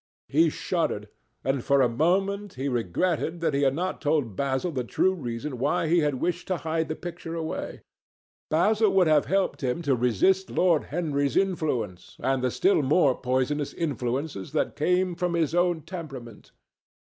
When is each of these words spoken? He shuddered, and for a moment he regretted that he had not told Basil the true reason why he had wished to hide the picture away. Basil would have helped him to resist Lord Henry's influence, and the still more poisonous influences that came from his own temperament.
He 0.29 0.49
shuddered, 0.49 1.09
and 1.43 1.63
for 1.63 1.79
a 1.79 1.87
moment 1.87 2.55
he 2.55 2.67
regretted 2.67 3.39
that 3.41 3.53
he 3.53 3.61
had 3.61 3.75
not 3.75 4.01
told 4.01 4.35
Basil 4.35 4.71
the 4.71 4.83
true 4.83 5.13
reason 5.13 5.59
why 5.59 5.85
he 5.87 5.99
had 5.99 6.15
wished 6.15 6.47
to 6.47 6.57
hide 6.57 6.87
the 6.87 6.95
picture 6.95 7.35
away. 7.35 7.83
Basil 8.49 8.91
would 8.93 9.05
have 9.05 9.25
helped 9.25 9.61
him 9.61 9.83
to 9.83 9.93
resist 9.93 10.49
Lord 10.49 10.85
Henry's 10.85 11.37
influence, 11.37 12.17
and 12.19 12.43
the 12.43 12.49
still 12.49 12.81
more 12.81 13.13
poisonous 13.13 13.75
influences 13.75 14.53
that 14.53 14.75
came 14.75 15.13
from 15.13 15.35
his 15.35 15.53
own 15.53 15.81
temperament. 15.83 16.51